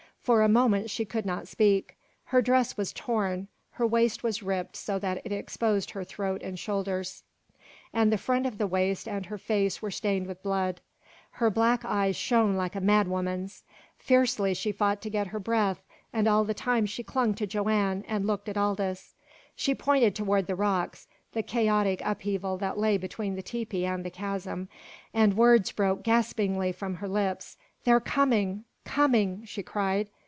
[0.21, 1.97] For a moment she could not speak.
[2.25, 6.59] Her dress was torn; her waist was ripped so that it exposed her throat and
[6.59, 7.03] shoulder;
[7.91, 10.79] and the front of the waist and her face were stained with blood.
[11.31, 13.63] Her black eyes shone like a madwoman's.
[13.97, 15.81] Fiercely she fought to get her breath,
[16.13, 19.15] and all the time she clung to Joanne, and looked at Aldous.
[19.55, 24.11] She pointed toward the rocks the chaotic upheaval that lay between the tepee and the
[24.11, 24.69] chasm
[25.15, 27.57] and words broke gaspingly from her lips.
[27.85, 28.65] "They're coming!
[28.83, 30.09] coming!" she cried.